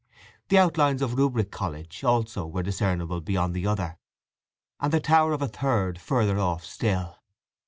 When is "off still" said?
6.39-7.17